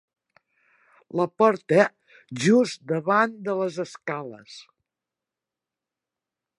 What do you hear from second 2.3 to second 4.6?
just davant de les escales.